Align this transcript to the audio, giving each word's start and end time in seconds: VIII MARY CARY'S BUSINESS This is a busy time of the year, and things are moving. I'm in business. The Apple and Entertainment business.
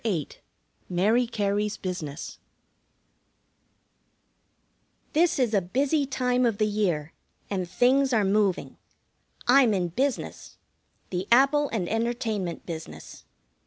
VIII 0.03 0.29
MARY 0.89 1.27
CARY'S 1.27 1.77
BUSINESS 1.77 2.39
This 5.13 5.37
is 5.37 5.53
a 5.53 5.61
busy 5.61 6.07
time 6.07 6.43
of 6.43 6.57
the 6.57 6.65
year, 6.65 7.13
and 7.51 7.69
things 7.69 8.11
are 8.11 8.25
moving. 8.25 8.77
I'm 9.47 9.75
in 9.75 9.89
business. 9.89 10.57
The 11.11 11.27
Apple 11.31 11.69
and 11.71 11.87
Entertainment 11.87 12.65
business. 12.65 13.25